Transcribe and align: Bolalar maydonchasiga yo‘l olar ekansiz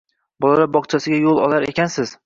Bolalar 0.45 0.65
maydonchasiga 0.71 1.21
yo‘l 1.27 1.45
olar 1.45 1.71
ekansiz 1.73 2.17